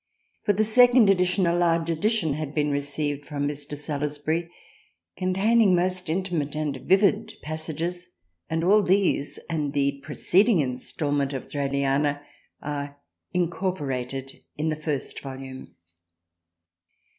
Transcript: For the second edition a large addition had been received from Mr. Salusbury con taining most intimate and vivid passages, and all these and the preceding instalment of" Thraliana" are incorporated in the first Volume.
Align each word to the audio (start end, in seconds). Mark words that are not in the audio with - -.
For 0.41 0.53
the 0.53 0.63
second 0.63 1.11
edition 1.11 1.45
a 1.45 1.53
large 1.55 1.87
addition 1.91 2.33
had 2.33 2.55
been 2.55 2.71
received 2.71 3.23
from 3.23 3.47
Mr. 3.47 3.77
Salusbury 3.77 4.49
con 5.19 5.35
taining 5.35 5.75
most 5.75 6.09
intimate 6.09 6.55
and 6.55 6.75
vivid 6.77 7.33
passages, 7.43 8.07
and 8.49 8.63
all 8.63 8.81
these 8.81 9.37
and 9.47 9.73
the 9.73 9.99
preceding 10.03 10.59
instalment 10.59 11.33
of" 11.33 11.45
Thraliana" 11.51 12.23
are 12.63 12.97
incorporated 13.31 14.37
in 14.57 14.69
the 14.69 14.75
first 14.75 15.19
Volume. 15.19 15.75